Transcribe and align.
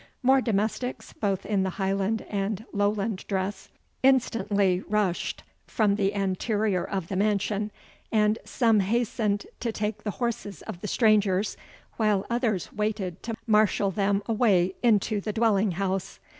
More 0.23 0.41
domestics, 0.41 1.13
both 1.13 1.45
in 1.45 1.61
the 1.61 1.69
Highland 1.77 2.23
and 2.23 2.65
Lowland 2.73 3.23
dress, 3.27 3.69
instantly 4.01 4.79
rushed 4.87 5.43
from 5.67 5.93
the 5.93 6.15
anterior 6.15 6.83
of 6.83 7.07
the 7.07 7.15
mansion, 7.15 7.71
and 8.11 8.39
some 8.43 8.79
hastened 8.79 9.45
to 9.59 9.71
take 9.71 10.01
the 10.01 10.09
horses 10.17 10.63
of 10.63 10.81
the 10.81 10.87
strangers, 10.87 11.55
while 11.97 12.25
others 12.31 12.73
waited 12.73 13.21
to 13.21 13.35
marshal 13.45 13.91
them 13.91 14.23
a 14.25 14.33
way 14.33 14.73
into 14.81 15.21
the 15.21 15.33
dwelling 15.33 15.73
house. 15.73 16.19